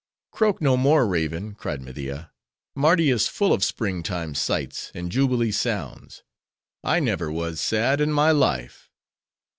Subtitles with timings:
[0.31, 2.31] "Croak no more, raven!" cried Media.
[2.73, 6.23] "Mardi is full of spring time sights, and jubilee sounds.
[6.83, 8.89] I never was sad in my life."